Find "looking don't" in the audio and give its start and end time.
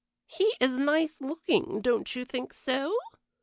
1.21-2.15